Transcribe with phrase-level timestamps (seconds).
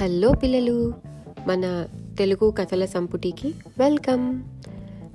[0.00, 0.94] Hello పిల్లలు
[1.46, 1.86] మన
[2.18, 4.42] తెలుగు కథల సంపుటికి వెల్కమ్.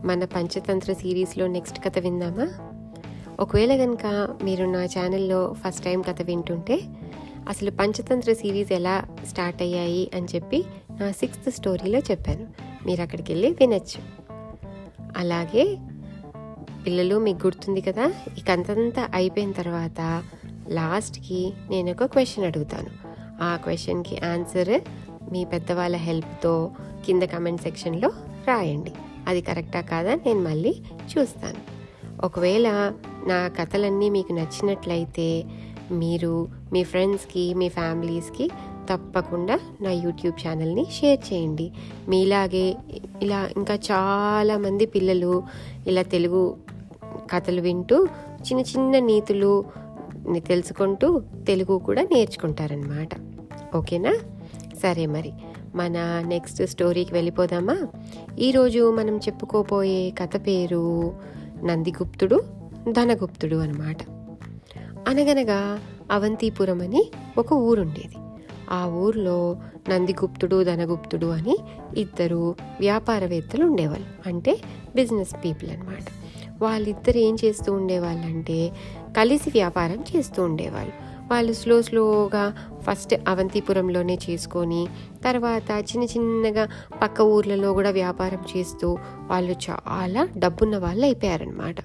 [0.06, 2.50] మన పంచతంత్ర సిరీస్లో నెక్స్ట్ కథ విందామా?
[3.40, 6.80] ఒకవేళ కనుక మీరు నా ఛానల్లో ఫస్ట్ టైం కథ వింటుంటే
[7.50, 10.66] అసలు పంచతంత్ర సిరీస్ ఎలా స్టార్ట్ అయ్యాయి అని చెప్పి
[11.00, 12.48] నా సిక్స్త్ స్టోరీలో చెప్పాను.
[12.86, 14.02] మీరు అక్కడికి వెళ్ళి వినొచ్చు.
[15.18, 15.78] అలాగే
[16.86, 20.24] పిల్లలు మీకు గుర్తుంది కదా ఇకంతంతా అయిపోయిన తర్వాత
[20.70, 23.13] లాస్ట్కి నేను ఒక క్వశ్చన్ అడుగుతాను.
[23.44, 24.76] ఆ క్వశ్చన్కి ఆన్సర్
[25.32, 26.54] మీ పెద్దవాళ్ళ హెల్ప్తో
[27.06, 28.10] కింద కమెంట్ సెక్షన్లో
[28.48, 28.92] రాయండి.
[29.28, 30.74] అది కరెక్టా కాదా నేను మళ్ళీ
[31.12, 31.62] చూస్తాను.
[32.26, 32.68] ఒకవేళ
[33.28, 35.30] నా కథలన్నీ మీకు నచ్చినట్లయితే
[35.92, 36.34] మీరు
[36.74, 38.46] మీ ఫ్రెండ్స్కి మీ ఫ్యామిలీస్కి
[38.92, 41.68] తప్పకుండా నా యూట్యూబ్ ఛానల్ని షేర్ చేయండి.
[42.10, 42.68] మీలాగే
[43.22, 45.44] ఇలా ఇంకా చాలామంది పిల్లలు
[45.88, 46.44] ఇలా తెలుగు
[47.32, 47.98] కథలు వింటూ
[48.46, 49.52] చిన్న చిన్న నీతులు
[50.40, 53.10] తెలుసుకుంటూ తెలుగు కూడా నేర్చుకుంటారనమాట
[53.78, 54.18] ఓకేనా?
[54.84, 55.32] సరే మరి.
[55.76, 57.88] మన నెక్స్ట్ స్టోరీకి వెళ్ళిపోదామా?
[58.40, 61.14] ఈరోజు మనం చెప్పుకోబోయే కథ పేరు
[61.64, 62.44] నందిగుప్తుడు
[62.92, 63.98] ధనగుప్తుడు అనమాట
[65.10, 65.80] అనగనగా
[66.12, 68.16] అవంతిపురం అని ఒక ఊరుండేది.
[68.72, 69.58] ఆ ఊర్లో
[69.90, 71.58] నందిగుప్తుడు ధనగుప్తుడు అని
[71.98, 74.30] ఇద్దరు వ్యాపారవేత్తలు ఉండేవాళ్ళు.
[74.30, 74.60] అంటే
[74.96, 76.04] బిజినెస్ పీపుల్ అనమాట
[76.62, 78.72] వాళ్ళిద్దరు ఏం చేస్తూ ఉండేవాళ్ళంటే
[79.18, 81.14] కలిసి వ్యాపారం చేస్తూ ఉండేవాళ్ళు.
[81.32, 84.88] వాళ్ళు స్లో స్లోగా ఫస్ట్ అవంతిపురంలోనే చేసుకొని
[85.26, 86.68] తర్వాత చిన్న చిన్నగా
[87.02, 88.98] పక్క ఊర్లలో కూడా వ్యాపారం చేస్తూ
[89.28, 91.76] వాళ్ళు చాలా డబ్బున్న వాళ్ళు అయిపోయారనమాట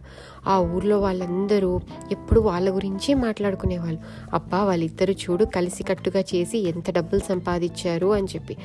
[0.47, 3.99] ఆ ఊర్లో వాళ్ళందరూ ఎప్పుడు వాళ్ళ గురించే మాట్లాడుకునేవాళ్ళు.
[4.33, 8.56] అబ్బా వాళ్ళిద్దరు చూడు కలిసికట్టుగా చేసి ఎంత డబ్బులు సంపాదించారు అని చెప్పి.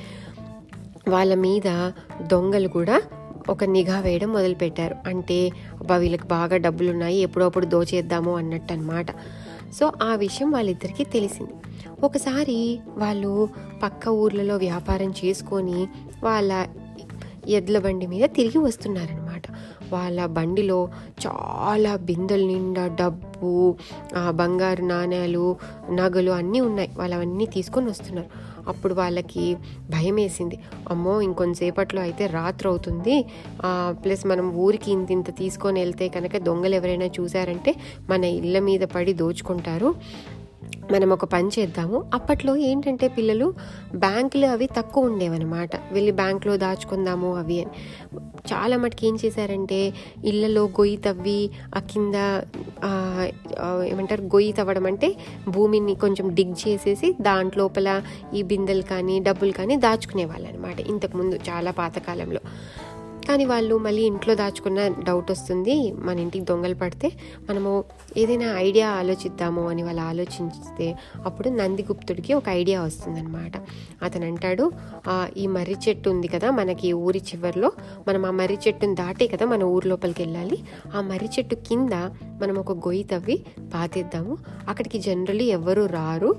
[1.07, 1.91] వాళ్ళ మీద
[2.21, 3.01] దొంగలు కూడా
[3.49, 4.95] ఒక నిఘా వేయడం మొదలుపెట్టారు.
[5.05, 9.05] అంటే అబ్బా వీళ్ళకి బాగా డబ్బులు ఉన్నాయి ఎప్పుడప్పుడు దోచేద్దాము అన్నట్టు అనమాట
[9.79, 11.53] సో ఆ విషయం వాళ్ళిద్దరికీ తెలిసింది.
[12.03, 13.49] ఒకసారి వాళ్ళు
[13.83, 15.87] పక్క ఊర్లలో వ్యాపారం చేసుకొని
[16.23, 16.67] వాళ్ళ
[17.47, 19.43] ఎడ్ల బండి మీద తిరిగి వస్తున్నారనమాట
[19.93, 20.89] వాళ్ళ బండిలో
[21.27, 23.75] చాలా బిందెల నిండా డబ్బు
[24.29, 25.55] బంగారు నాణ్యాలు
[25.91, 26.89] నగలు అన్నీ ఉన్నాయి.
[26.97, 28.29] వాళ్ళు అవన్నీ తీసుకొని వస్తున్నారు.
[28.67, 29.45] అప్పుడు వాళ్ళకి
[29.89, 30.57] భయం వేసింది
[30.89, 33.15] అమ్మో ఇంకొంతసేపట్లో అయితే రాత్రి అవుతుంది
[34.03, 37.73] ప్లస్ మనం ఊరికి ఇంత ఇంత తీసుకొని వెళ్తే కనుక దొంగలు ఎవరైనా చూసారంటే
[38.09, 39.91] మన ఇళ్ళ మీద పడి దోచుకుంటారు.
[40.91, 41.97] మనం ఒక పని చేద్దాము.
[42.13, 43.47] అప్పట్లో ఏంటంటే పిల్లలు
[43.95, 45.69] బ్యాంకులు అవి తక్కువ ఉండేవన్నమాట.
[45.91, 47.71] వెళ్ళి బ్యాంకులో దాచుకుందాము అవి అని.
[48.53, 49.79] చాలా మటుకు ఏం చేశారంటే
[50.25, 51.39] ఇళ్ళలో గొయ్యి తవ్వి
[51.75, 52.15] ఆ కింద
[53.83, 55.09] ఏమంటారు గొయ్యి తవ్వడం అంటే
[55.47, 57.89] భూమిని కొంచెం డిగ్ చేసేసి దాంట్లోపల
[58.33, 62.41] ఈ బిందెలు కానీ డబ్బులు కానీ దాచుకునే వాళ్ళు అనమాట ఇంతకుముందు చాలా పాతకాలంలో.
[63.27, 67.11] కానీ వాళ్ళు మళ్ళీ ఇంట్లో దాచుకున్న డౌట్ వస్తుంది మన ఇంటికి దొంగలు పడితే
[67.49, 67.83] మనము
[68.17, 70.95] ఏదైనా ఐడియా ఆలోచిద్దాము అని వాళ్ళు ఆలోచిస్తే
[71.25, 73.51] అప్పుడు నందిగుప్తుడికి ఒక ఐడియా వస్తుందన్నమాట.
[74.03, 74.71] అతను అంటాడు
[75.37, 77.71] ఈ మర్రి చెట్టు ఉంది కదా మనకి ఊరి చివరిలో
[78.07, 80.57] మనం ఆ మర్రి చెట్టుని దాటే కదా మన ఊరి లోపలికి వెళ్ళాలి.
[80.95, 81.93] ఆ మర్రి చెట్టు కింద
[82.41, 83.37] మనం ఒక గొయ్యి తవ్వి
[83.73, 84.37] పాతేద్దాము.
[84.69, 86.35] అక్కడికి జనరలీ ఎవరు రారు.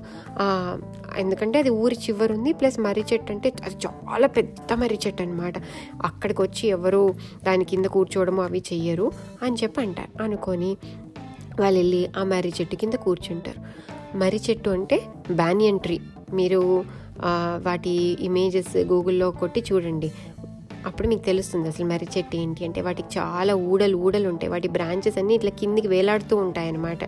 [1.17, 5.53] ఎందుకంటే అది ఊరి చివరి ఉంది ప్లస్ మర్రి చెట్టు అంటే అది చాలా పెద్ద మర్రి చెట్టు అనమాట
[6.03, 7.03] అక్కడికి వచ్చి ఎవరు
[7.45, 9.07] దాని కింద కూర్చోవడము అవి చెయ్యరు
[9.43, 10.11] అని చెప్పి అంటారు.
[10.23, 10.71] అనుకొని
[11.59, 13.59] వాళ్ళు వెళ్ళి ఆ మర్రి చెట్టు కింద కూర్చుంటారు.
[14.17, 14.97] మర్రి చెట్టు అంటే
[15.31, 15.97] బ్యానియన్ ట్రీ
[16.33, 16.61] మీరు
[17.67, 17.93] వాటి
[18.27, 20.09] ఇమేజెస్ గూగుల్లో కొట్టి చూడండి.
[20.87, 24.49] అప్పుడు మీకు తెలుస్తుంది అసలు మర్రి చెట్టు ఏంటి అంటే వాటికి చాలా ఊడలు ఊడలు ఉంటాయి.
[24.53, 27.03] వాటి బ్రాంచెస్ అన్నీ ఇట్లా కిందికి వేలాడుతూ ఉంటాయి అన్నమాట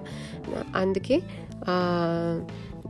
[0.76, 1.18] అందుకే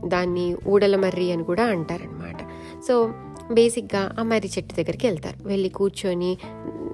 [0.06, 2.40] దాన్ని ఊడల మర్రి అని కూడా అంటారనమాట
[2.88, 2.94] సో
[3.52, 5.48] బేసిక్గా ఆ మర్రి చెట్టు దగ్గరికి వెళ్తారు.
[5.48, 6.38] వెళ్ళి కూర్చొని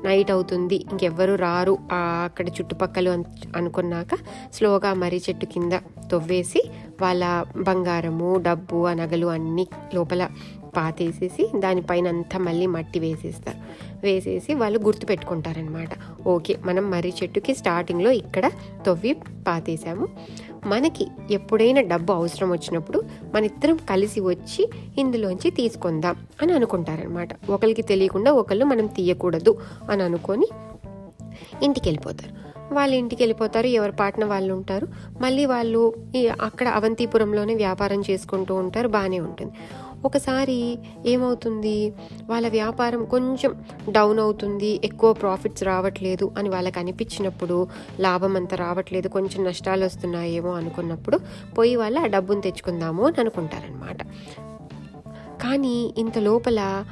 [0.04, 1.78] నైట్ అవుతుంది ఇంకెవ్వరు రారు.
[2.24, 3.22] అక్కడ చుట్టుపక్కల
[3.56, 4.14] అనుకున్నాక
[4.52, 5.72] స్లోగా మర్రి చెట్టు కింద
[6.12, 6.70] తవ్వేసి
[7.02, 10.28] వాళ్ళ బంగారము డబ్బు ఆ నగలు అన్నీ లోపల
[10.76, 13.58] పాతేసేసి దానిపైన అంతా మళ్ళీ మట్టి వేసేస్తారు.
[14.02, 15.88] వేసేసి వాళ్ళు గుర్తు పెట్టుకుంటారనమాట
[16.26, 18.50] ఓకే మనం మర్రి చెట్టుకి స్టార్టింగ్లో ఇక్కడ
[18.86, 19.12] తవ్వి
[19.48, 20.08] పాతేసాము.
[20.66, 23.02] మనకి ఎప్పుడైనా డబ్బు అవసరం వచ్చినప్పుడు
[23.34, 29.58] మన ఇద్దరం కలిసి వచ్చి ఇందులోంచి తీసుకుందాం అని అనుకుంటారనమాట ఒకరికి తెలియకుండా ఒకళ్ళు మనం తీయకూడదు
[29.90, 30.46] అని అనుకొని
[31.62, 32.44] ఇంటికి వెళ్ళిపోతారు.
[32.74, 34.88] వాళ్ళ ఇంటికి వెళ్ళిపోతారు ఎవరి పాటన వాళ్ళు ఉంటారు.
[35.20, 35.94] మళ్ళీ వాళ్ళు
[36.42, 39.52] అక్కడ అవంతిపురంలోనే వ్యాపారం చేసుకుంటూ ఉంటారు బాగానే ఉంటుంది.
[40.04, 41.94] ఒకసారి ఏమవుతుంది?
[42.30, 47.68] వాళ్ళ వ్యాపారం కొంచెం డౌన్ అవుతుంది ఎక్కువ ప్రాఫిట్స్ రావట్లేదు అని వాళ్ళకి అనిపించినప్పుడు
[48.00, 51.18] లాభం అంత రావట్లేదు కొంచెం నష్టాలు వస్తున్నాయేమో అనుకున్నప్పుడు
[51.58, 53.98] పోయి వాళ్ళు ఆ డబ్బును తెచ్చుకుందాము అని అనుకుంటారనమాట
[55.42, 56.84] కానీ ఇంత లోపల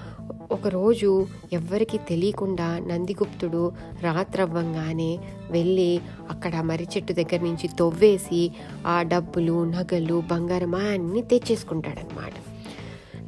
[0.53, 3.73] ఒకరోజు ఎవ్వరికి తెలియకుండా నందిగుప్తుడు
[4.03, 5.19] రాత్రవ్వంగానే
[5.51, 6.01] వెళ్ళి
[6.31, 8.51] అక్కడ మర్రి చెట్టు దగ్గర నుంచి తొవ్వేసి
[8.87, 12.52] ఆ డబ్బులు నగలు బంగారం అన్నీ తెచ్చేసుకుంటాడనమాట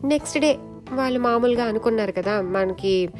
[0.02, 0.58] నెక్స్ట్ డే
[0.92, 3.10] వాళ్ళు మామూలుగా అనుకున్నారు కదా మనకి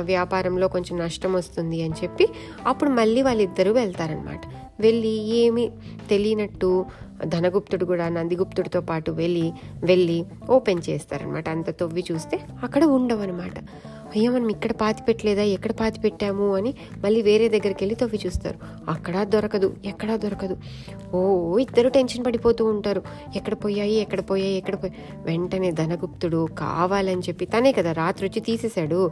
[0.00, 2.26] వ్యాపారంలో కొంచెం నష్టం వస్తుంది అని చెప్పి
[2.66, 4.40] అప్పుడు మళ్ళీ వాళ్ళిద్దరూ వెళ్తారనమాట
[4.80, 5.70] వెళ్ళి ఏమి
[6.10, 6.86] తెలియనట్టు
[7.26, 9.52] ధనగుప్తుడు కూడా నందిగుప్తుడితో పాటు వెళ్ళి
[9.84, 13.56] వెళ్ళి ఓపెన్ చేస్తారనమాట అంత తవ్వి చూస్తే అక్కడ ఉండవనమాట
[14.16, 15.42] అయ్యో మనం ఇక్కడ పాతి పెట్టలేదా?
[15.42, 16.56] ఎక్కడ పాతి పెట్టాము?
[16.56, 18.58] అని మళ్ళీ వేరే దగ్గరికి వెళ్ళి తవ్వి చూస్తారు.
[18.90, 20.56] అక్కడ దొరకదు ఎక్కడా దొరకదు.
[21.16, 23.02] ఓ ఇద్దరు టెన్షన్ పడిపోతూ ఉంటారు.
[23.36, 29.10] ఎక్కడ పోయాయి ఎక్కడ పోయాయి ఎక్కడ పోయి వెంటనే ధనగుప్తుడు కావాలని చెప్పి తనే కదా రాత్రి వచ్చి తీసేశాడు.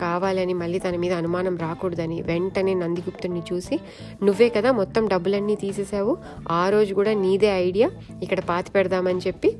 [0.00, 3.78] కావాలని మళ్ళీ తన మీద అనుమానం రాకూడదని వెంటనే నందిగుప్తుడిని చూసి
[4.22, 6.16] నువ్వే కదా మొత్తం డబ్బులన్నీ తీసేసావు
[6.50, 7.90] ఆ రోజు కూడా నీదే ఐడియా.
[8.22, 9.56] ఇక్కడ పాతి పెడదామని చెప్పి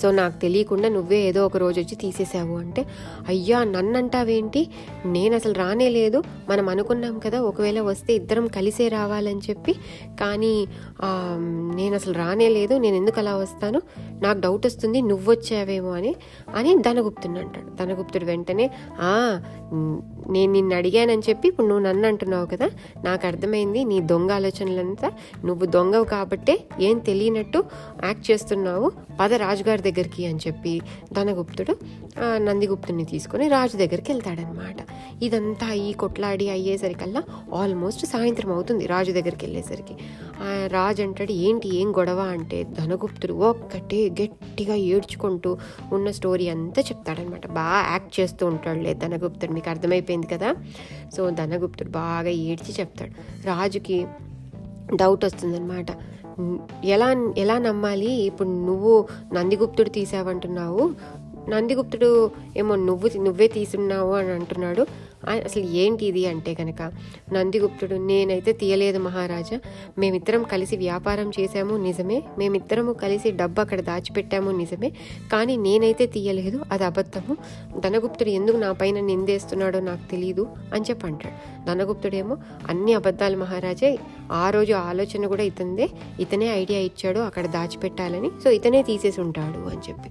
[0.00, 2.82] సో నాకు తెలియకుండా నువ్వే ఏదో ఒక రోజు వచ్చి తీసేసావు అంటే
[3.28, 4.62] అయ్యా నన్నంటావేంటి?
[5.06, 6.18] నేను అసలు రానే లేదు.
[6.48, 9.74] మనం అనుకున్నాం కదా ఒకవేళ వస్తే ఇద్దరం కలిసే రావాలని చెప్పి.
[10.20, 10.54] కానీ
[11.78, 12.74] నేను అసలు రానే లేదు.
[12.74, 13.80] నేను ఎందుకు అలా వస్తాను?
[14.22, 14.98] నాకు డౌట్ వస్తుంది.
[15.02, 16.12] నువ్వు వచ్చావేమో అని
[16.54, 17.70] అని ధనగుప్తుని అంటాడు.
[17.80, 18.66] ధనగుప్తుడు వెంటనే
[20.30, 22.66] నేను నిన్ను అడిగానని చెప్పి ఇప్పుడు నువ్వు నన్ను అంటున్నావు కదా
[23.04, 25.08] నాకు అర్థమైంది నీ దొంగ ఆలోచనలంతా.
[25.44, 27.60] నువ్వు దొంగవు కాబట్టే ఏం తెలియనట్టు
[28.04, 28.88] యాక్ట్ చేస్తున్నావు.
[29.20, 30.72] పద రాజుగారి దగ్గరికి అని చెప్పి
[31.12, 31.74] ధనగుప్తుడు
[32.46, 34.78] నందిగుప్తుని తీసుకొని రాజు దగ్గరికి వెళ్తాడనమాట
[35.22, 37.22] ఇదంతా ఈ కొట్లాడి అయ్యేసరికల్లా
[37.54, 39.94] ఆల్మోస్ట్ సాయంత్రం అవుతుంది రాజు దగ్గరికి వెళ్ళేసరికి.
[40.66, 42.20] రాజు అంటాడు ఏంటి ఏం గొడవ?
[42.36, 45.50] అంటే ధనగుప్తుడు ఒక్కటే గట్టిగా ఏడ్చుకుంటూ
[45.92, 50.50] ఉన్న స్టోరీ అంతా చెప్తాడనమాట బాగా యాక్ట్ చేస్తూ ఉంటాడులే ధనగుప్తుడు మీకు అర్థమైపోయింది కదా?
[51.16, 53.14] సో ధనగుప్తుడు బాగా ఏడ్చి చెప్తాడు.
[53.46, 53.98] రాజుకి
[54.94, 55.90] డౌట్ వస్తుందన్నమాట.
[56.84, 58.10] ఎలా ఎలా నమ్మాలి?
[58.10, 60.90] ఇప్పుడు నువ్వు నందిగుప్తుడు తీసావంటున్నావు.
[61.48, 64.86] నందిగుప్తుడు ఏమో నువ్వు నువ్వే తీసున్నావు అని అంటున్నాడు.
[65.28, 66.92] అసలు ఏంటి ఇది అంటే కనుక
[67.32, 69.60] నందిగుప్తుడు నేనైతే తీయలేదు మహారాజా.
[69.98, 72.22] మేమిద్దరం కలిసి వ్యాపారం చేశాము నిజమే.
[72.38, 74.92] మేమిద్దరము కలిసి డబ్బు అక్కడ దాచిపెట్టాము నిజమే.
[75.32, 77.36] కానీ నేనైతే తీయలేదు అది అబద్ధము.
[77.80, 81.66] ధనగుప్తుడు ఎందుకు నా పైన నిందేస్తున్నాడో నాకు తెలియదు అని చెప్పి అంటాడు.
[81.66, 82.36] ధనగుప్తుడేమో
[82.68, 83.98] అన్ని అబద్ధాలు మహారాజే.
[84.32, 85.88] ఆ రోజు ఆలోచన కూడా ఇతందే
[86.20, 88.30] ఇతనే ఐడియా ఇచ్చాడు అక్కడ దాచిపెట్టాలని.
[88.44, 90.10] సో ఇతనే తీసేసి ఉంటాడు అని చెప్పి.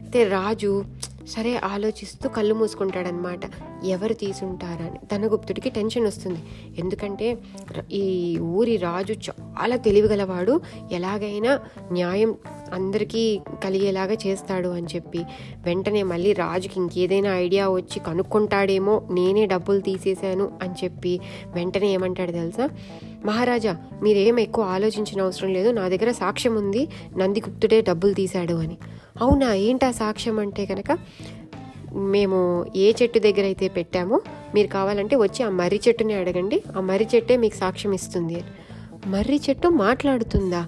[0.00, 0.84] అయితే రాజు
[1.28, 3.40] సరే ఆలోచిస్తూ కళ్ళు మూసుకుంటాడనమాట
[3.84, 4.98] ఎవరు తీసుంటారని.
[5.12, 6.38] ధనగుప్తుడికి టెన్షన్ వస్తుంది.
[6.78, 7.38] ఎందుకంటే
[7.92, 10.60] ఈ ఊరి రాజు చాలా తెలివిగలవాడు.
[10.92, 11.60] ఎలాగైనా
[11.92, 12.34] న్యాయం
[12.72, 15.18] అందరికీ కలిగేలాగా చేస్తాడు అని చెప్పి
[15.64, 22.68] వెంటనే మళ్ళీ రాజుకి ఇంకేదైనా ఐడియా వచ్చి కనుక్కుంటాడేమో నేనే డబ్బులు తీసేశాను అని చెప్పి వెంటనే ఏమంటాడు తెలుసా?
[23.24, 25.70] మహారాజా మీరేం ఎక్కువ ఆలోచించిన అవసరం లేదు.
[25.70, 26.88] నా దగ్గర సాక్ష్యం ఉంది.
[27.16, 28.78] నందిగుప్తుడే డబ్బులు తీశాడు అని.
[29.20, 29.54] అవునా?
[29.54, 30.98] ఏంటా సాక్ష్యం అంటే కనుక
[31.94, 34.20] మేము ఏ చెట్టు దగ్గర అయితే పెట్టామో
[34.54, 36.62] మీరు కావాలంటే వచ్చి ఆ మర్రి చెట్టుని అడగండి.
[36.76, 38.44] ఆ మర్రి చెట్టే మీకు సాక్ష్యం ఇస్తుంది
[39.06, 40.66] మర్రి చెట్టు మాట్లాడుతుందా?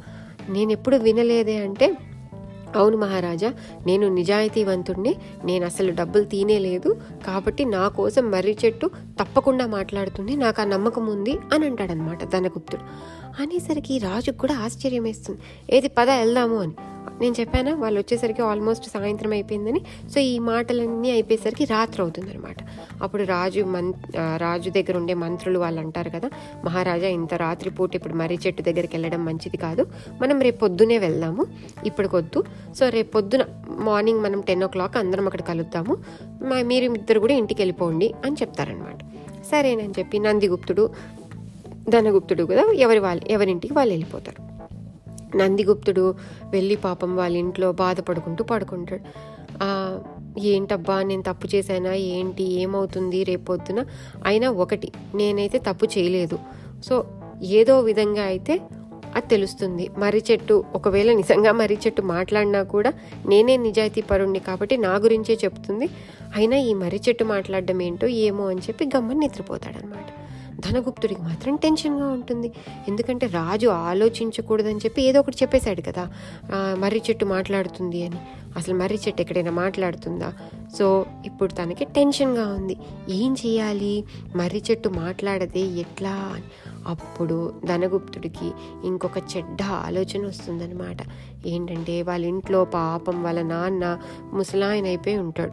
[0.49, 1.97] నేను ఎప్పుడు వినలేదే అంటే
[2.77, 3.55] అవును మహారాజా
[3.87, 7.01] నేను నిజాయితీవంతుణ్ణి నేను అసలు డబ్బులు తీనేలేదు.
[7.27, 12.85] కాబట్టి నా కోసం మర్రి చెట్టు తప్పకుండా మాట్లాడుతుంది నాకు ఆ నమ్మకం ఉంది అని అంటాడనమాట ధనగుప్తుడు.
[13.43, 15.41] అనేసరికి రాజుకు కూడా ఆశ్చర్యం వేస్తుంది.
[15.77, 16.75] ఏది పద వెళ్దాము అని.
[17.21, 19.81] నేను చెప్పానా వాళ్ళు వచ్చేసరికి ఆల్మోస్ట్ సాయంత్రం అయిపోయిందని.
[20.13, 22.57] సో ఈ మాటలన్నీ అయిపోయేసరికి రాత్రి అవుతుందనమాట
[23.03, 23.93] అప్పుడు రాజు మన్
[24.37, 26.29] రాజు దగ్గర ఉండే మంత్రులు వాళ్ళు అంటారు కదా
[26.65, 29.85] మహారాజా ఇంత రాత్రి పూట ఇప్పుడు మర్రి చెట్టు దగ్గరికి వెళ్ళడం మంచిది కాదు.
[30.23, 31.47] మనం రేపు పొద్దునే వెళ్దాము.
[31.87, 32.43] ఇప్పటికొద్దు
[32.79, 33.45] సో రేపు పొద్దున
[33.89, 35.97] మార్నింగ్ మనం టెన్ ఓ క్లాక్ అందరం అక్కడ కలుద్దాము.
[36.73, 38.99] మీరు ఇద్దరు కూడా ఇంటికి వెళ్ళిపోండి అని చెప్తారనమాట
[39.51, 40.91] సరేనని చెప్పి నందిగుప్తుడు
[41.89, 44.53] ధనగుప్తుడు కదా ఎవరి వాళ్ళు ఎవరింటికి వాళ్ళు వెళ్ళిపోతారు.
[45.37, 46.15] నందిగుప్తుడు
[46.51, 49.03] వెళ్ళి పాపం వాళ్ళ ఇంట్లో బాధపడుకుంటూ పడుకుంటాడు.
[50.41, 51.95] ఏంటబ్బా నేను తప్పు చేశానా?
[51.95, 52.45] ఏంటి?
[52.53, 53.25] ఏమవుతుంది?
[53.25, 53.85] రేపొద్దున
[54.25, 56.39] అయినా ఒకటి నేనైతే తప్పు చేయలేదు.
[56.85, 57.05] సో
[57.43, 58.61] ఏదో విధంగా అయితే
[59.17, 59.85] అది తెలుస్తుంది.
[59.99, 62.93] మర్రి చెట్టు ఒకవేళ నిజంగా మర్రి చెట్టు మాట్లాడినా కూడా
[63.27, 65.89] నేనే నిజాయితీ పరుణ్ణి కాబట్టి నా గురించే చెప్తుంది.
[66.37, 70.09] అయినా ఈ మర్రి చెట్టు మాట్లాడడం ఏంటో ఏమో అని చెప్పి గమ్మని నిద్రపోతాడనమాట
[70.65, 72.49] ధనగుప్తుడికి మాత్రం టెన్షన్గా ఉంటుంది.
[72.89, 76.05] ఎందుకంటే రాజు ఆలోచించకూడదని చెప్పి ఏదో ఒకటి చెప్పేశాడు కదా
[76.83, 78.21] మర్రి చెట్టు మాట్లాడుతుంది అని.
[78.57, 80.29] అసలు మర్రి చెట్టు ఎక్కడైనా మాట్లాడుతుందా?
[80.79, 80.87] సో
[81.27, 82.77] ఇప్పుడు తనకి టెన్షన్గా ఉంది.
[83.21, 83.95] ఏం చేయాలి?
[84.37, 86.47] మర్రి చెట్టు మాట్లాడదే ఎట్లా అని.
[86.87, 88.53] అప్పుడు ధనగుప్తుడికి
[88.85, 90.97] ఇంకొక చెడ్డ ఆలోచన వస్తుందన్నమాట.
[91.47, 93.99] ఏంటంటే వాళ్ళ ఇంట్లో పాపం వాళ్ళ నాన్న
[94.33, 95.53] ముసలాయన అయిపోయి ఉంటాడు.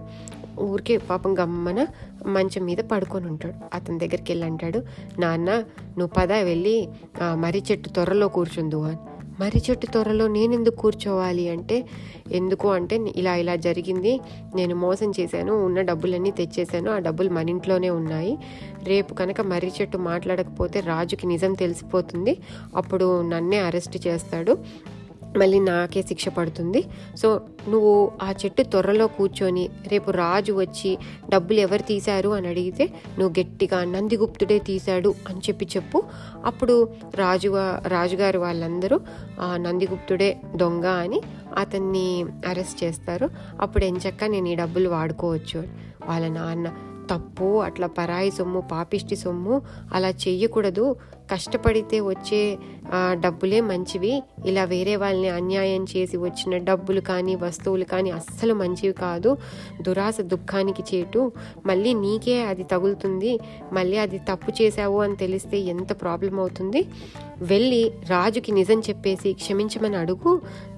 [0.62, 1.88] ఊరికే పాపం గమ్మన
[2.26, 3.54] మంచం మీద పడుకొని ఉంటాడు.
[3.74, 4.84] అతని దగ్గరికి వెళ్ళి అంటాడు
[5.20, 5.50] నాన్న
[5.98, 6.90] నువ్వు పద వెళ్ళి
[7.34, 8.98] మర్రి చెట్టు త్వరలో కూర్చుందు అని.
[9.40, 11.86] మర్రి చెట్టు త్వరలో నేను ఎందుకు కూర్చోవాలి అంటే
[12.32, 14.20] ఎందుకు అంటే ఇలా ఇలా జరిగింది
[14.56, 18.38] నేను మోసం చేశాను ఉన్న డబ్బులన్నీ తెచ్చేశాను ఆ డబ్బులు మన ఇంట్లోనే ఉన్నాయి.
[18.84, 22.38] రేపు కనుక మర్రి చెట్టు మాట్లాడకపోతే రాజుకి నిజం తెలిసిపోతుంది.
[22.76, 24.58] అప్పుడు నన్నే అరెస్ట్ చేస్తాడు.
[25.38, 26.84] మళ్ళీ నాకే శిక్ష పడుతుంది.
[27.18, 30.98] సో నువ్వు ఆ చెట్టు త్వరలో కూర్చొని రేపు రాజు వచ్చి
[31.30, 36.04] డబ్బులు ఎవరు తీశారు అని అడిగితే నువ్వు గట్టిగా నందిగుప్తుడే తీశాడు అని చెప్పి చెప్పు.
[36.46, 37.54] అప్పుడు రాజు
[37.88, 39.00] రాజుగారు వాళ్ళందరూ
[39.42, 41.22] ఆ నందిగుప్తుడే దొంగ అని
[41.58, 43.30] అతన్ని అరెస్ట్ చేస్తారు.
[43.62, 45.64] అప్పుడు ఎంచక్క నేను ఈ డబ్బులు వాడుకోవచ్చు
[46.08, 46.74] వాళ్ళ నాన్న
[47.12, 49.62] తప్పు అట్లా పరాయి సొమ్ము పాపిష్టి సొమ్ము
[49.94, 50.96] అలా చెయ్యకూడదు.
[51.32, 52.42] కష్టపడితే వచ్చే
[53.24, 54.14] డబ్బులే మంచివి.
[54.46, 59.32] ఇలా వేరే వాళ్ళని అన్యాయం చేసి వచ్చిన డబ్బులు కానీ వస్తువులు కానీ అస్సలు మంచివి కాదు.
[59.82, 61.22] దురాశ దుఃఖానికి చేటు.
[61.66, 63.34] మళ్ళీ నీకే అది తగులుతుంది.
[63.74, 66.82] మళ్ళీ అది తప్పు చేశావు అని తెలిస్తే ఎంత ప్రాబ్లం అవుతుంది?
[67.52, 70.32] వెళ్ళి రాజుకి నిజం చెప్పేసి క్షమించమని అడుగు.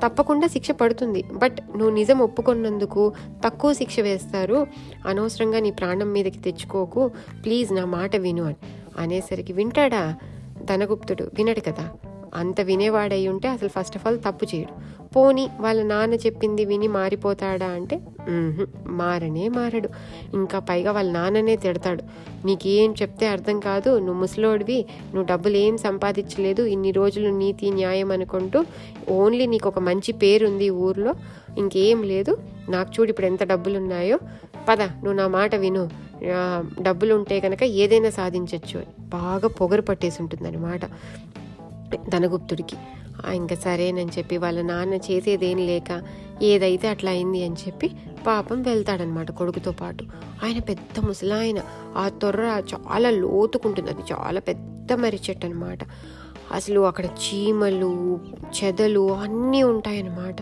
[0.04, 1.22] తప్పకుండా శిక్ష పడుతుంది.
[1.34, 3.04] బట్ నువ్వు నిజం ఒప్పుకున్నందుకు
[3.46, 4.60] తక్కువ శిక్ష వేస్తారు.
[5.08, 7.04] అనవసరంగా నీ ప్రాణం మీదకి తెచ్చుకోకు.
[7.46, 8.60] ప్లీజ్ నా మాట విను అని
[9.00, 10.04] అనేసరికి వింటాడా?
[10.70, 11.86] ధనగుప్తుడు వినడు కదా.
[12.36, 14.74] అంత వినేవాడై ఉంటే అసలు ఫస్ట్ ఆఫ్ ఆల్ తప్పు చేయడు.
[15.14, 18.00] పోని వాళ్ళ నాన్న చెప్పింది విని మారిపోతాడా అంటే
[19.00, 19.90] మారనే మారడు.
[20.34, 22.04] ఇంకా పైగా వాళ్ళ నాన్ననే తిడతాడు.
[22.46, 23.98] నీకేం చెప్తే అర్థం కాదు.
[23.98, 24.86] నువ్వు ముసలోడివి.
[25.14, 26.64] నువ్వు డబ్బులు ఏం సంపాదించలేదు.
[26.64, 28.64] ఇన్ని రోజులు నీతి న్యాయం అనుకుంటూ
[29.10, 31.14] ఓన్లీ నీకు ఒక మంచి పేరుంది ఊర్లో.
[31.58, 32.38] ఇంకేం లేదు.
[32.70, 34.20] నాకు చూడు ఇప్పుడు ఎంత డబ్బులు ఉన్నాయో
[34.70, 35.90] పద నువ్వు నా మాట విను.
[36.82, 39.01] డబ్బులు ఉంటే కనుక ఏదైనా సాధించవచ్చు అని.
[39.14, 40.86] బాగా పొగరు పట్టేసి ఉంటుందన్నమాట
[42.10, 42.76] ధనగుప్తుడికి.
[43.34, 46.02] ఇంకా సరేనని చెప్పి వాళ్ళ నాన్న చేసేదేం లేక
[46.42, 47.92] ఏదైతే అట్లా అయింది అని చెప్పి
[48.28, 50.04] పాపం వెళ్తాడనమాట కొడుకుతో పాటు.
[50.44, 51.60] ఆయన పెద్ద ముసలాయన
[51.96, 53.90] ఆ తొర్ర చాలా లోతుకుంటుంది.
[53.90, 55.80] అది చాలా పెద్ద మర్రి చెట్టు అనమాట
[56.54, 58.20] అసలు అక్కడ చీమలు
[58.58, 60.36] చెదలు అన్నీ ఉంటాయన్నమాట.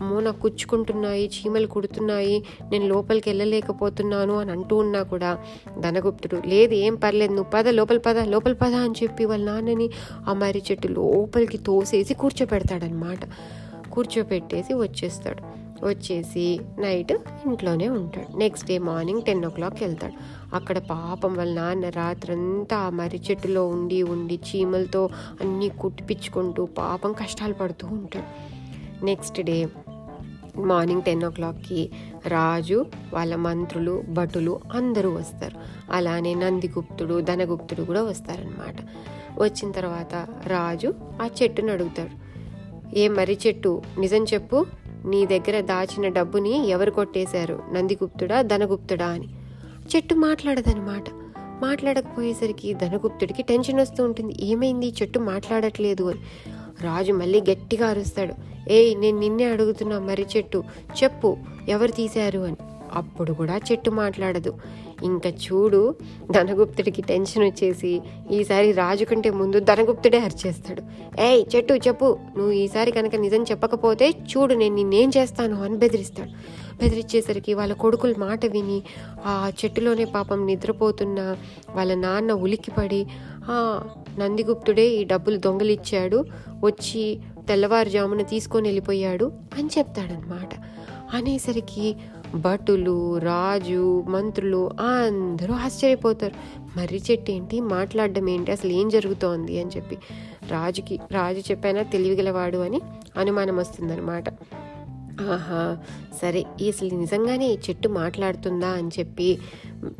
[0.00, 5.38] అమ్మో నాకు కుచ్చుకుంటున్నాయి చీమలు కుడుతున్నాయి నేను లోపలికి వెళ్ళలేకపోతున్నాను అని అంటూ ఉన్నా కూడా
[5.80, 9.90] ధనగుప్తుడు లేదు ఏం పర్లేదు నువ్వు పద లోపల పద లోపల పద అని చెప్పి వాళ్ళ నాన్నని
[10.28, 13.18] ఆ మర్రి చెట్టు లోపలికి తోసేసి కూర్చోపెడతాడనమాట
[13.92, 15.68] కూర్చోపెట్టేసి వచ్చేస్తాడు.
[15.86, 18.36] వచ్చేసి నైట్ ఇంట్లోనే ఉంటాడు.
[18.36, 20.12] నెక్స్ట్ డే మార్నింగ్ టెన్ ఓ క్లాక్కి వెళ్తాడు.
[20.54, 25.08] అక్కడ పాపం వాళ్ళ నాన్న రాత్రంతా ఆ మర్రి చెట్టులో ఉండి ఉండి చీమలతో
[25.40, 28.58] అన్నీ కుట్టిపించుకుంటూ పాపం కష్టాలు పడుతూ ఉంటాడు.
[29.04, 29.66] నెక్స్ట్ డే
[30.58, 31.90] మార్నింగ్ టెన్ ఓ క్లాక్కి
[32.26, 35.56] రాజు వాళ్ళ మంత్రులు భటులు అందరూ వస్తారు.
[35.92, 38.74] అలానే నందిగుప్తుడు ధనగుప్తుడు కూడా వస్తారనమాట
[39.38, 40.14] వచ్చిన తర్వాత
[40.46, 42.28] రాజు ఆ చెట్టును అడుగుతాడు.
[42.98, 43.82] ఏ మర్రి చెట్టు?
[43.98, 44.66] నిజం చెప్పు.
[45.04, 47.62] నీ దగ్గర దాచిన డబ్బుని ఎవరు కొట్టేశారు?
[47.72, 49.28] నందిగుప్తుడా ధనగుప్తుడా అని.
[49.96, 51.04] చెట్టు మాట్లాడదనమాట
[51.60, 54.46] మాట్లాడకపోయేసరికి ధనగుప్తుడికి టెన్షన్ వస్తూ ఉంటుంది.
[54.46, 54.88] ఏమైంది?
[55.02, 56.20] చెట్టు మాట్లాడట్లేదు అని.
[56.82, 58.34] రాజు మళ్ళీ గట్టిగా అరుస్తాడు.
[58.70, 60.64] ఏయ్ నేను నిన్నే అడుగుతున్నా మరి చెట్టు
[61.02, 61.36] చెప్పు
[61.68, 62.56] ఎవరు తీశారు అని.
[62.92, 64.54] అప్పుడు కూడా చెట్టు మాట్లాడదు.
[65.02, 65.94] ఇంకా చూడు
[66.30, 70.82] ధనగుప్తుడికి టెన్షన్ వచ్చేసి ఈసారి రాజు కంటే ముందు ధనగుప్తుడే అరిచేస్తాడు.
[71.20, 72.18] ఏయ్ చెట్టు చెప్పు.
[72.36, 76.30] నువ్వు ఈసారి కనుక నిజం చెప్పకపోతే చూడు నేను నిన్నేం చేస్తాను అని బెదిరిస్తాడు.
[76.82, 78.82] బెదిరించేసరికి వాళ్ళ కొడుకుల మాట విని
[79.26, 81.36] ఆ చెట్టులోనే పాపం నిద్రపోతున్న
[81.74, 83.06] వాళ్ళ నాన్న ఉలిక్కిపడి
[84.18, 86.24] నందిగుప్తుడే ఈ డబ్బులు దొంగలిచ్చాడు.
[86.64, 90.48] వచ్చి తెల్లవారుజామున తీసుకొని వెళ్ళిపోయాడు అని చెప్తాడనమాట
[91.16, 91.96] అనేసరికి
[92.34, 96.34] భటులు రాజు మంత్రులు అందరూ ఆశ్చర్యపోతారు.
[96.78, 98.52] మర్రి చెట్టు ఏంటి మాట్లాడడం ఏంటి?
[98.52, 99.60] అసలు ఏం జరుగుతోంది?
[99.60, 99.98] అని చెప్పి
[100.48, 101.82] రాజుకి రాజు చెప్పానా?
[101.82, 102.80] తెలివిగలవాడు అని
[103.16, 104.24] అనుమానం వస్తుందన్నమాట
[105.20, 105.78] ఆహా
[106.22, 109.38] సరే అసలు నిజంగానే ఈ చెట్టు మాట్లాడుతుందా అని చెప్పి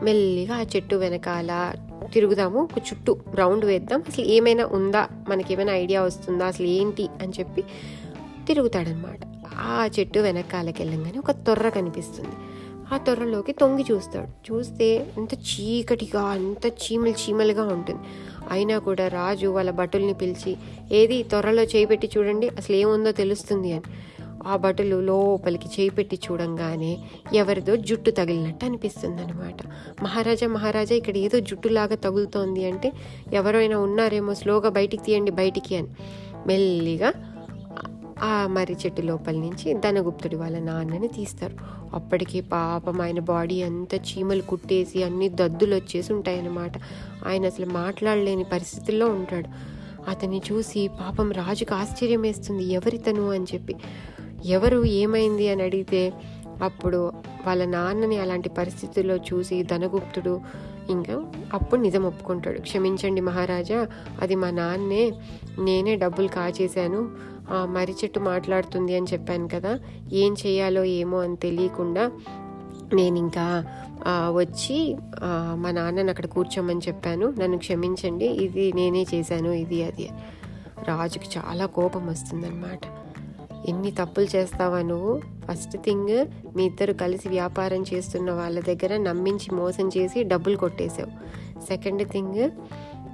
[0.03, 1.75] మెల్లిగా ఆ చెట్టు వెనకాల
[2.13, 2.61] తిరుగుదాము.
[2.61, 4.05] ఒక చుట్టూ రౌండ్ వేద్దాం.
[4.09, 5.09] అసలు ఏమైనా ఉందా?
[5.29, 6.47] మనకి ఏమైనా ఐడియా వస్తుందా?
[6.47, 7.09] అసలు ఏంటి?
[7.23, 7.63] అని చెప్పి
[8.47, 9.19] తిరుగుతాడనమాట
[9.61, 12.33] ఆ చెట్టు వెనకాలకి వెళ్ళంగానే ఒక తొర్ర కనిపిస్తుంది.
[12.93, 14.53] ఆ తొర్రలోకి తొంగి చూస్తాడు.
[14.53, 18.01] చూస్తే ఎంత చీకటిగా అంత చీమలు చీమలుగా ఉంటుంది.
[18.51, 20.57] అయినా కూడా రాజు వాళ్ళ భటుల్ని పిలిచి
[20.93, 23.83] ఏది త్వరలో చేయి పెట్టి చూడండి అసలు ఏముందో తెలుస్తుంది అని.
[24.49, 26.93] ఆ బటులు లోపలికి చేయి పెట్టి చూడంగానే
[27.35, 29.57] ఎవరిదో జుట్టు తగిలినట్టు అనిపిస్తుంది అనమాట
[30.03, 32.93] మహారాజా మహారాజా ఇక్కడ ఏదో జుట్టులాగా తగులుతోంది అంటే
[33.33, 35.89] ఎవరైనా ఉన్నారేమో స్లోగా బయటికి తీయండి బయటికి అని.
[36.47, 37.13] మెల్లిగా
[38.23, 41.57] ఆ మర్రి చెట్టు లోపల నుంచి ధనగుప్తుడి వాళ్ళ నాన్నని తీస్తారు.
[41.95, 46.73] అప్పటికి పాపం ఆయన బాడీ అంతా చీమలు కుట్టేసి అన్ని దద్దులు వచ్చేసి ఉంటాయన్నమాట.
[47.27, 49.49] ఆయన అసలు మాట్లాడలేని పరిస్థితుల్లో ఉంటాడు.
[50.11, 53.75] అతన్ని చూసి పాపం రాజుకు ఆశ్చర్యం వేస్తుంది ఎవరితను అని చెప్పి.
[54.47, 56.13] ఎవరు ఏమైంది అని అడిగితే
[56.63, 57.13] అప్పుడు
[57.47, 60.41] వాళ్ళ నాన్నని అలాంటి పరిస్థితుల్లో చూసి ధనగుప్తుడు
[60.91, 62.61] ఇంకా అప్పుడు నిజం ఒప్పుకుంటాడు.
[62.61, 63.89] క్షమించండి మహారాజా
[64.23, 65.13] అది మా నాన్నే
[65.59, 67.11] నేనే డబ్బులు కాచేశాను
[67.51, 69.79] ఆ మర్రి చెట్టు మాట్లాడుతుంది అని చెప్పాను కదా
[70.13, 72.11] ఏం చేయాలో ఏమో అని తెలియకుండా
[72.95, 73.65] నేను ఇంకా
[74.29, 74.97] వచ్చి
[75.55, 77.27] మా నాన్నని అక్కడ కూర్చోమని చెప్పాను.
[77.39, 80.09] నన్ను క్షమించండి ఇది నేనే చేశాను ఇది అది
[80.89, 82.81] రాజుకి చాలా కోపం వస్తుందన్నమాట.
[83.67, 85.21] ఎన్ని తప్పులు చేస్తావా నువ్వు?
[85.51, 91.11] ఫస్ట్ థింగ్ మీ ఇద్దరు కలిసి వ్యాపారం చేస్తున్న వాళ్ళ దగ్గర నమ్మించి మోసం చేసి డబ్బులు కొట్టేశావు.
[91.61, 92.51] సెకండ్ థింగ్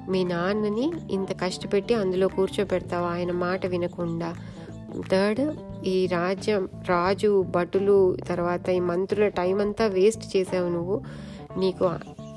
[0.08, 4.34] మీ నాన్నని ఇంత కష్టపెట్టి అందులో కూర్చోబెడతావు ఆయన మాట వినకుండా.
[5.10, 11.02] థర్డ్ ఈ రాజ్యం రాజు భటులు తర్వాత ఈ మంత్రుల టైం అంతా వేస్ట్ చేసావు నువ్వు.
[11.58, 11.84] నీకు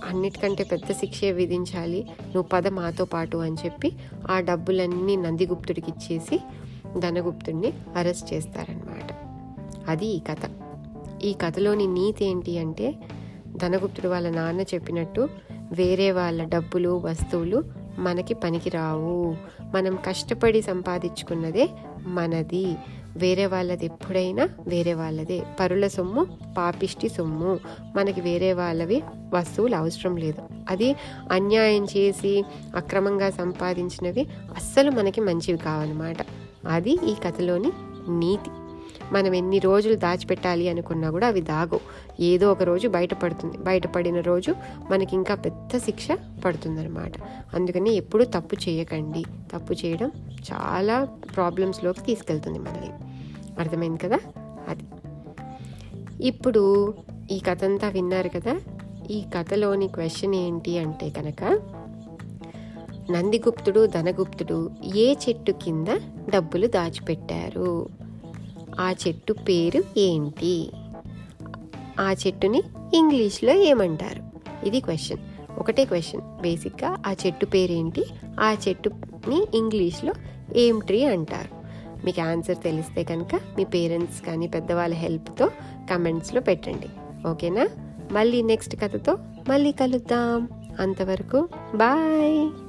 [0.06, 2.04] అన్నిటికంటే పెద్ద శిక్షే విధించాలి.
[2.04, 3.92] నువ్వు పద మాతో పాటు అని చెప్పి
[4.32, 6.40] ఆ డబ్బులన్నీ నందిగుప్తుడికి ఇచ్చేసి
[7.00, 9.14] ధనగుప్తుడిని అరెస్ట్ చేస్తారనమాట
[9.90, 10.50] అది ఈ కథ.
[11.24, 12.96] ఈ కథలోని నీతి ఏంటి అంటే
[13.56, 15.30] ధనగుప్తుడు వాళ్ళ నాన్న చెప్పినట్టు
[15.72, 17.64] వేరే వాళ్ళ డబ్బులు వస్తువులు
[17.98, 19.36] మనకి పనికిరావు.
[19.76, 21.70] మనం కష్టపడి సంపాదించుకున్నదే
[22.08, 22.76] మనది.
[23.18, 25.44] వేరే వాళ్ళది ఎప్పుడైనా వేరే వాళ్ళదే.
[25.60, 26.28] పరుల సొమ్ము
[26.58, 27.60] పాపిష్టి సొమ్ము.
[27.96, 30.42] మనకి వేరే వాళ్ళవి వస్తువులు అవసరం లేదు.
[30.70, 30.96] అది
[31.32, 32.44] అన్యాయం చేసి
[32.76, 36.18] అక్రమంగా సంపాదించినవి అస్సలు మనకి మంచివి కావన్నమాట.
[36.68, 37.72] అది ఈ కథలోని
[38.10, 38.50] నీతి.
[39.12, 41.80] మనం ఎన్ని రోజులు దాచిపెట్టాలి అనుకున్నా కూడా అవి దాగో
[42.20, 43.58] ఏదో ఒక రోజు బయటపడుతుంది.
[43.58, 44.56] బయటపడిన రోజు
[44.92, 46.08] మనకి ఇంకా పెద్ద శిక్ష
[46.46, 47.12] పడుతుందన్నమాట.
[47.54, 49.24] అందుకని ఎప్పుడూ తప్పు చేయకండి.
[49.54, 50.12] తప్పు చేయడం
[50.54, 52.90] చాలా ప్రాబ్లమ్స్లోకి తీసుకెళ్తుంది మనల్ని.
[53.60, 54.20] అర్థమైంది కదా?
[54.70, 54.84] అది.
[56.28, 56.94] ఇప్పుడు
[57.32, 58.60] ఈ కథ అంతా విన్నారు కదా?
[59.12, 61.60] ఈ కథలోని క్వశ్చన్ ఏంటి అంటే కనుక
[63.12, 65.88] నందిగుప్తుడు ధనగుప్తుడు ఏ చెట్టు కింద
[66.30, 67.90] డబ్బులు దాచిపెట్టారు?
[68.80, 70.72] ఆ చెట్టు పేరు ఏంటి?
[72.00, 74.24] ఆ చెట్టుని ఇంగ్లీష్లో ఏమంటారు?
[74.68, 75.18] ఇది క్వశ్చన్.
[75.60, 76.42] ఒకటే క్వశ్చన్.
[76.42, 78.06] బేసిక్గా ఆ చెట్టు పేరేంటి?
[78.40, 80.14] ఆ చెట్టుని ఇంగ్లీష్లో
[80.56, 81.58] ఏం ట్రీ అంటారు?
[82.06, 85.52] మీకు ఆన్సర్ తెలిస్తే కనుక మీ పేరెంట్స్ కానీ పెద్దవాళ్ళ హెల్ప్తో
[85.92, 86.88] కమెంట్స్లో పెట్టండి.
[87.28, 87.70] ఓకేనా?
[88.12, 89.18] మళ్ళీ నెక్స్ట్ కథతో
[89.50, 90.50] మళ్ళీ కలుద్దాం.
[90.80, 92.67] అంతవరకు బాయ్!